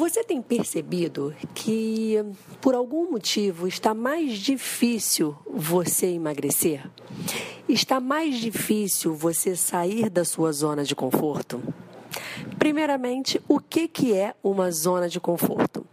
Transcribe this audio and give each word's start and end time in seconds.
Você 0.00 0.24
tem 0.24 0.40
percebido 0.40 1.34
que, 1.54 2.24
por 2.58 2.74
algum 2.74 3.10
motivo, 3.10 3.68
está 3.68 3.92
mais 3.92 4.38
difícil 4.38 5.36
você 5.46 6.06
emagrecer? 6.06 6.90
Está 7.68 8.00
mais 8.00 8.38
difícil 8.38 9.14
você 9.14 9.54
sair 9.54 10.08
da 10.08 10.24
sua 10.24 10.52
zona 10.52 10.84
de 10.84 10.96
conforto? 10.96 11.62
Primeiramente, 12.58 13.42
o 13.46 13.60
que, 13.60 13.86
que 13.86 14.14
é 14.14 14.34
uma 14.42 14.70
zona 14.70 15.06
de 15.06 15.20
conforto? 15.20 15.84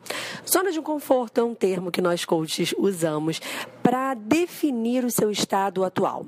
Zona 0.49 0.71
de 0.71 0.81
conforto 0.81 1.41
é 1.41 1.43
um 1.43 1.53
termo 1.53 1.91
que 1.91 2.01
nós 2.01 2.23
coaches 2.23 2.73
usamos 2.77 3.41
para 3.83 4.13
definir 4.13 5.03
o 5.03 5.11
seu 5.11 5.29
estado 5.29 5.83
atual. 5.83 6.25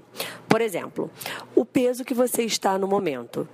Por 0.49 0.59
exemplo, 0.59 1.09
o 1.55 1.63
peso 1.63 2.03
que 2.03 2.13
você 2.13 2.43
está 2.43 2.77
no 2.77 2.89
momento 2.89 3.47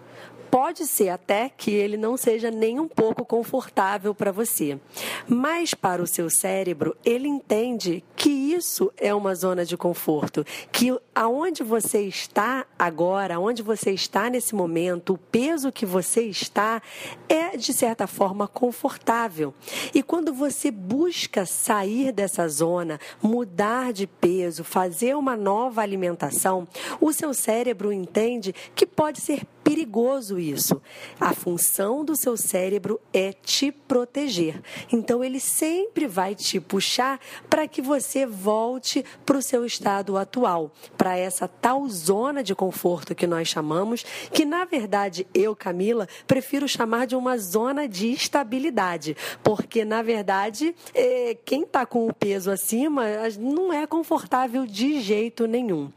pode 0.50 0.86
ser 0.86 1.10
até 1.10 1.50
que 1.50 1.72
ele 1.72 1.98
não 1.98 2.18
seja 2.18 2.50
nem 2.50 2.80
um 2.80 2.88
pouco 2.88 3.26
confortável 3.26 4.14
para 4.14 4.32
você. 4.32 4.80
Mas 5.28 5.74
para 5.74 6.02
o 6.02 6.08
seu 6.08 6.30
cérebro, 6.30 6.96
ele 7.04 7.28
entende 7.28 8.04
que 8.16 8.30
isso 8.30 8.92
é 8.98 9.14
uma 9.14 9.36
zona 9.36 9.66
de 9.66 9.76
conforto, 9.78 10.46
que 10.72 10.98
aonde 11.14 11.64
você 11.64 12.02
está 12.02 12.66
agora, 12.78 13.36
aonde 13.36 13.62
você 13.62 13.92
está 13.92 14.30
nesse 14.30 14.56
momento, 14.56 15.14
o 15.14 15.18
peso 15.18 15.72
que 15.72 15.86
você 15.86 16.24
está 16.24 16.82
é 17.28 17.58
de 17.58 17.74
certa 17.74 18.08
forma 18.08 18.48
confortável. 18.48 19.54
E 19.94 20.02
quando 20.02 20.34
você 20.34 20.72
busca 20.72 21.46
sair 21.46 22.12
dessa 22.12 22.48
zona, 22.48 23.00
mudar 23.22 23.94
de 23.94 24.08
peso, 24.08 24.64
fazer 24.64 25.16
uma 25.16 25.36
nova 25.36 25.82
alimentação, 25.82 26.68
o 27.00 27.12
seu 27.12 27.34
cérebro 27.34 27.92
entende 27.92 28.54
que 28.74 28.86
pode 28.86 29.22
ser 29.22 29.46
perigoso 29.66 30.38
isso. 30.38 30.80
A 31.20 31.34
função 31.34 32.06
do 32.06 32.16
seu 32.16 32.38
cérebro 32.38 33.02
é 33.12 33.34
te 33.34 33.72
proteger. 33.72 34.62
Então 34.94 35.24
ele 35.24 35.40
sempre 35.40 36.06
vai 36.06 36.36
te 36.36 36.60
puxar 36.60 37.20
para 37.50 37.68
que 37.68 37.82
você 37.82 38.28
volte 38.28 39.04
para 39.26 39.40
o 39.40 39.42
seu 39.42 39.66
estado 39.66 40.18
atual, 40.18 40.72
para 40.96 41.18
essa 41.18 41.48
tal 41.48 41.90
zona 41.90 42.44
de 42.44 42.54
conforto 42.54 43.16
que 43.16 43.26
nós 43.26 43.48
chamamos, 43.48 44.06
que 44.32 44.46
na 44.46 44.66
verdade 44.66 45.26
eu, 45.34 45.56
Camila, 45.56 46.08
prefiro 46.28 46.68
chamar 46.68 47.08
de 47.08 47.16
uma 47.16 47.36
zona 47.40 47.88
de 47.88 48.12
estabilidade, 48.12 49.18
porque 49.44 49.84
na 49.84 50.04
verdade 50.04 50.76
é, 50.94 51.36
quem 51.44 51.64
está 51.64 51.88
com 51.88 52.08
o 52.08 52.14
peso 52.14 52.52
acima 52.52 53.06
não 53.40 53.74
é 53.74 53.88
confortável 53.88 54.68
de 54.68 55.02
jeito 55.02 55.48
nenhum. 55.48 55.92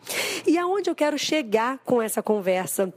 E 0.47 0.57
aonde 0.57 0.89
eu 0.89 0.95
quero 0.95 1.19
chegar 1.19 1.79
com 1.85 2.01
essa 2.01 2.23
conversa? 2.23 2.91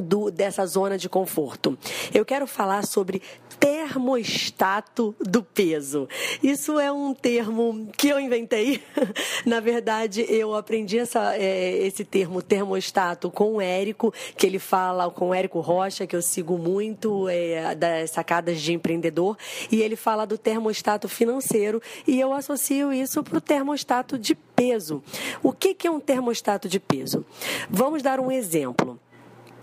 Do, 0.00 0.30
dessa 0.30 0.64
zona 0.66 0.96
de 0.96 1.08
conforto. 1.08 1.78
Eu 2.12 2.24
quero 2.24 2.46
falar 2.46 2.86
sobre 2.86 3.22
termostato 3.62 5.14
do 5.20 5.42
peso. 5.42 6.08
Isso 6.42 6.80
é 6.80 6.90
um 6.90 7.14
termo 7.14 7.88
que 7.96 8.08
eu 8.08 8.18
inventei. 8.18 8.82
Na 9.46 9.60
verdade, 9.60 10.26
eu 10.28 10.54
aprendi 10.54 10.98
essa, 10.98 11.36
é, 11.36 11.76
esse 11.78 12.04
termo 12.04 12.42
termostato 12.42 13.30
com 13.30 13.54
o 13.54 13.60
Érico, 13.60 14.12
que 14.36 14.46
ele 14.46 14.58
fala, 14.58 15.10
com 15.10 15.28
o 15.28 15.34
Érico 15.34 15.60
Rocha, 15.60 16.06
que 16.06 16.16
eu 16.16 16.22
sigo 16.22 16.58
muito 16.58 17.28
é, 17.28 17.74
das 17.74 18.10
sacadas 18.10 18.60
de 18.60 18.72
empreendedor, 18.72 19.36
e 19.70 19.80
ele 19.80 19.94
fala 19.94 20.26
do 20.26 20.36
termostato 20.36 21.08
financeiro, 21.08 21.80
e 22.06 22.18
eu 22.18 22.32
associo 22.32 22.92
isso 22.92 23.22
para 23.22 23.38
o 23.38 23.40
termostato 23.40 24.18
de 24.18 24.34
peso. 24.34 25.02
O 25.42 25.52
que, 25.52 25.74
que 25.74 25.86
é 25.86 25.90
um 25.90 26.00
termostato 26.00 26.68
de 26.68 26.80
peso? 26.80 27.24
Vamos 27.70 28.02
dar 28.02 28.18
um 28.18 28.30
exemplo 28.30 28.98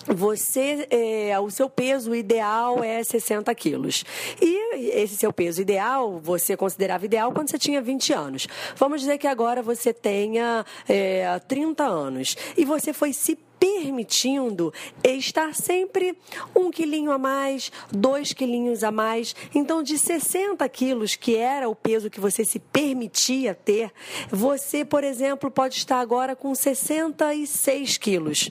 você 0.08 0.88
é, 0.90 1.40
o 1.40 1.50
seu 1.50 1.70
peso 1.70 2.16
ideal 2.16 2.84
é 2.84 3.04
60 3.04 3.54
quilos. 3.56 4.04
E 4.42 5.00
esse 5.02 5.16
seu 5.16 5.32
peso 5.32 5.62
ideal, 5.62 6.20
você 6.20 6.56
considerava 6.56 7.06
ideal 7.06 7.32
quando 7.32 7.50
você 7.50 7.58
tinha 7.58 7.82
20 7.82 8.14
anos. 8.14 8.48
Vamos 8.76 9.02
dizer 9.02 9.18
que 9.18 9.28
agora 9.28 9.62
você 9.62 9.94
tenha 9.94 10.66
é, 10.88 11.40
30 11.48 11.84
anos. 11.84 12.36
E 12.58 12.66
você 12.66 12.94
foi 12.94 13.14
se 13.14 13.38
permitindo 13.60 14.74
estar 15.04 15.54
sempre 15.54 16.18
um 16.56 16.72
quilinho 16.72 17.12
a 17.12 17.18
mais, 17.18 17.72
dois 17.92 18.32
quilinhos 18.34 18.84
a 18.84 18.92
mais. 18.92 19.36
Então, 19.54 19.84
de 19.84 19.98
60 19.98 20.68
quilos, 20.70 21.16
que 21.16 21.36
era 21.36 21.68
o 21.68 21.76
peso 21.76 22.10
que 22.10 22.20
você 22.20 22.46
se 22.46 22.60
permitia 22.60 23.54
ter, 23.54 23.92
você, 24.32 24.86
por 24.86 25.04
exemplo, 25.04 25.52
pode 25.52 25.76
estar 25.76 26.00
agora 26.00 26.36
com 26.36 26.56
66 26.56 27.98
quilos. 27.98 28.50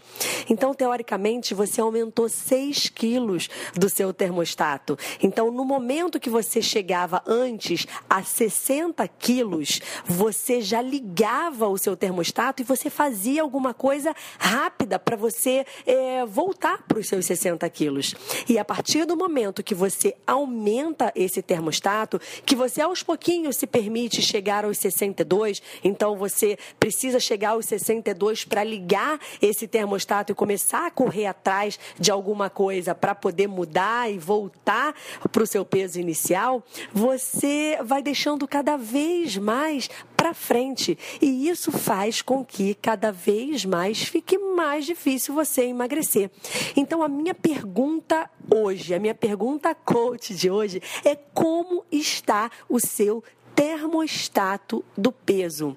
Então, 0.49 0.75
teoricamente, 0.75 1.55
você 1.55 1.81
aumentou 1.81 2.29
6 2.29 2.91
quilos 2.91 3.49
do 3.75 3.89
seu 3.89 4.13
termostato. 4.13 4.99
Então, 5.23 5.51
no 5.51 5.65
momento 5.65 6.21
que 6.21 6.29
você 6.29 6.61
chegava 6.61 7.23
antes 7.27 7.87
a 8.09 8.23
60 8.23 9.07
quilos, 9.09 9.81
você 10.05 10.61
já 10.61 10.83
ligava 10.83 11.69
o 11.69 11.79
seu 11.79 11.97
termostato 11.97 12.63
e 12.63 12.65
você 12.65 12.91
fazia 12.91 13.43
alguma 13.43 13.73
coisa 13.73 14.15
rápida 14.39 14.98
para 14.99 15.17
você 15.17 15.65
é, 15.87 16.25
voltar 16.27 16.83
para 16.87 16.99
os 16.99 17.09
seus 17.09 17.27
60 17.27 17.69
quilos. 17.71 18.15
E 18.49 18.59
a 18.59 18.65
partir 18.65 19.05
do 19.05 19.17
momento 19.17 19.63
que 19.63 19.75
você 19.75 20.15
aumenta 20.27 21.13
esse 21.15 21.43
termostato, 21.43 22.21
que 22.45 22.57
você 22.57 22.81
aos 22.81 23.03
pouquinhos 23.03 23.57
se 23.57 23.67
permite 23.67 24.23
chegar 24.23 24.65
aos 24.65 24.79
62, 24.79 25.63
então 25.83 26.17
você 26.17 26.59
precisa 26.79 27.21
chegar 27.21 27.51
aos 27.51 27.67
62 27.67 28.45
para 28.45 28.65
ligar 28.65 29.21
esse 29.41 29.67
termostato 29.67 30.33
e 30.33 30.35
começar 30.35 30.87
a 30.87 30.91
correr 30.91 31.27
atrás 31.27 31.79
de 31.99 32.11
alguma 32.11 32.51
coisa 32.51 32.95
para 32.95 33.15
poder 33.15 33.47
mudar 33.47 34.11
e 34.11 34.19
voltar 34.19 34.95
para 35.31 35.43
o 35.43 35.47
seu 35.47 35.65
peso 35.65 36.01
inicial, 36.01 36.63
você 36.93 37.79
vai 37.85 38.03
deixando 38.03 38.47
cada 38.47 38.77
vez 38.77 39.37
mais 39.37 39.89
para 40.17 40.35
frente. 40.35 40.99
E 41.23 41.49
isso 41.49 41.71
faz 41.71 42.21
com 42.21 42.45
que 42.45 42.75
cada 42.75 43.13
vez 43.13 43.65
mais 43.65 44.03
fique 44.03 44.37
mais 44.37 44.85
difícil 44.89 45.35
você 45.35 45.63
emagrecer. 45.63 46.31
Então, 46.77 47.03
a 47.03 47.09
minha 47.09 47.35
pergunta 47.35 48.31
hoje, 48.51 48.95
a 48.95 48.99
minha 48.99 49.15
pergunta 49.15 49.75
coach 49.75 50.35
de 50.35 50.51
hoje 50.51 50.83
é 51.05 51.15
como 51.15 51.85
está 51.93 52.51
o 52.69 52.81
seu 52.81 53.23
termostato 53.59 54.85
do 54.97 55.11
peso. 55.11 55.77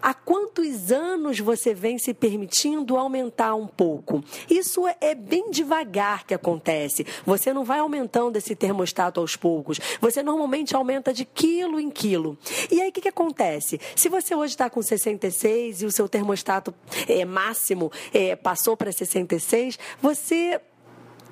Há 0.00 0.14
quantos 0.14 0.90
anos 0.90 1.38
você 1.38 1.74
vem 1.74 1.98
se 1.98 2.14
permitindo 2.14 2.96
aumentar 2.96 3.54
um 3.54 3.66
pouco? 3.66 4.24
Isso 4.48 4.84
é 4.98 5.14
bem 5.14 5.50
devagar 5.50 6.24
que 6.24 6.32
acontece. 6.32 7.06
Você 7.26 7.52
não 7.52 7.66
vai 7.66 7.80
aumentando 7.80 8.38
esse 8.38 8.56
termostato 8.56 9.20
aos 9.20 9.36
poucos. 9.36 9.78
Você 10.00 10.22
normalmente 10.22 10.74
aumenta 10.74 11.12
de 11.12 11.26
quilo 11.26 11.78
em 11.78 11.90
quilo. 11.90 12.38
E 12.70 12.80
aí 12.80 12.88
o 12.88 12.92
que, 12.92 13.02
que 13.02 13.08
acontece? 13.08 13.78
Se 13.94 14.08
você 14.08 14.34
hoje 14.34 14.54
está 14.54 14.70
com 14.70 14.80
66 14.80 15.82
e 15.82 15.84
o 15.84 15.92
seu 15.92 16.08
termostato 16.08 16.74
é, 17.06 17.26
máximo 17.26 17.92
é, 18.10 18.36
passou 18.36 18.74
para 18.74 18.90
66, 18.90 19.78
você 20.00 20.58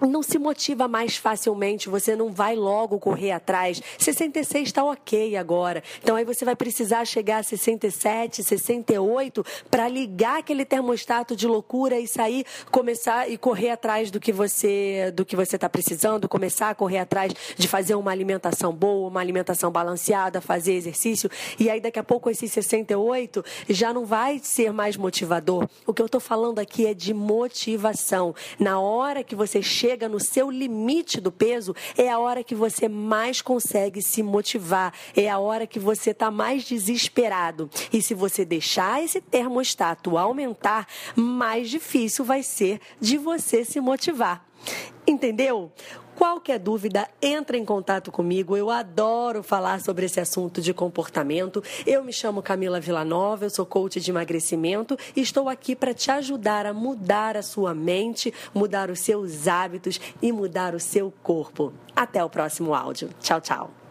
não 0.01 0.23
se 0.23 0.39
motiva 0.39 0.87
mais 0.87 1.17
facilmente, 1.17 1.89
você 1.89 2.15
não 2.15 2.31
vai 2.31 2.55
logo 2.55 2.99
correr 2.99 3.31
atrás. 3.31 3.81
66 3.99 4.69
está 4.69 4.85
ok 4.85 5.37
agora. 5.37 5.83
Então 6.03 6.17
aí 6.17 6.25
você 6.25 6.45
vai 6.45 6.55
precisar 6.55 7.05
chegar 7.05 7.39
a 7.39 7.43
67, 7.43 8.43
68 8.43 9.45
para 9.71 9.89
ligar 9.89 10.41
aquele 10.41 10.65
termostato 10.65 11.35
de 11.35 11.47
loucura 11.47 11.99
e 11.99 12.07
sair, 12.07 12.45
começar 12.71 13.31
e 13.31 13.39
correr 13.39 13.71
atrás 13.71 14.11
do 14.11 14.21
que 14.21 14.33
você 14.33 15.13
do 15.15 15.25
que 15.25 15.37
você 15.37 15.57
está 15.57 15.69
precisando, 15.69 16.29
começar 16.29 16.71
a 16.71 16.75
correr 16.75 16.99
atrás 16.99 17.33
de 17.57 17.69
fazer 17.69 17.95
uma 17.95 18.11
alimentação 18.11 18.73
boa, 18.73 19.09
uma 19.09 19.21
alimentação 19.21 19.71
balanceada, 19.71 20.41
fazer 20.41 20.75
exercício. 20.75 21.31
E 21.59 21.71
aí 21.71 21.81
daqui 21.81 21.99
a 21.99 22.05
pouco 22.05 22.29
esse 22.29 22.49
68 22.49 23.45
já 23.69 23.93
não 23.93 24.05
vai 24.05 24.41
ser 24.43 24.73
mais 24.73 24.97
motivador. 24.97 25.69
O 25.87 25.95
que 25.95 26.03
eu 26.03 26.07
estou 26.07 26.21
falando 26.21 26.59
aqui 26.59 26.87
é 26.87 26.93
de 26.93 27.15
motivação. 27.15 28.35
Na 28.59 28.81
hora 28.81 29.25
que 29.25 29.35
você 29.35 29.63
chega 29.63 29.86
chega 29.87 30.09
no 30.09 30.19
seu 30.19 30.51
limite 30.51 31.21
do 31.21 31.31
peso, 31.31 31.73
é 31.97 32.09
a 32.09 32.19
hora 32.19 32.43
que 32.43 32.57
você 32.57 32.89
mais 32.89 33.41
consegue 33.41 34.03
se 34.03 34.21
motivar, 34.21 34.93
é 35.17 35.31
a 35.31 35.39
hora 35.39 35.65
que 35.65 35.79
você 35.79 36.11
está 36.11 36.29
mais 36.29 36.65
desesperado. 36.65 37.71
E 37.93 38.03
se 38.03 38.13
você 38.13 38.45
deixar 38.45 39.01
esse 39.05 39.21
termostato 39.21 40.19
aumentar, 40.19 40.89
mais 41.15 41.71
difícil 41.71 42.25
vai 42.25 42.43
ser 42.43 42.81
de 43.01 43.17
você 43.17 43.65
se 43.65 43.81
motivar. 43.81 44.45
Entendeu? 45.07 45.71
Qualquer 46.17 46.59
dúvida, 46.59 47.07
entre 47.21 47.59
em 47.59 47.65
contato 47.65 48.11
comigo. 48.11 48.57
Eu 48.57 48.71
adoro 48.71 49.43
falar 49.43 49.83
sobre 49.83 50.07
esse 50.07 50.19
assunto 50.19 50.63
de 50.63 50.73
comportamento. 50.73 51.63
Eu 51.87 52.03
me 52.03 52.13
chamo 52.13 52.43
Camila 52.43 52.81
Villanova, 52.81 53.45
eu 53.45 53.51
sou 53.51 53.67
coach 53.67 54.01
de 54.01 54.11
emagrecimento 54.11 54.99
e 55.15 55.21
estou 55.21 55.47
aqui 55.47 55.77
para 55.77 55.93
te 55.93 56.11
ajudar 56.11 56.65
a 56.65 56.73
mudar 56.73 57.37
a 57.37 57.43
sua 57.43 57.75
mente, 57.75 58.33
mudar 58.55 58.91
os 58.91 59.01
seus 59.01 59.47
hábitos 59.47 60.01
e 60.23 60.33
mudar 60.33 60.75
o 60.75 60.81
seu 60.81 61.13
corpo. 61.23 61.71
Até 61.95 62.25
o 62.25 62.31
próximo 62.31 62.75
áudio. 62.75 63.11
Tchau, 63.21 63.41
tchau. 63.43 63.86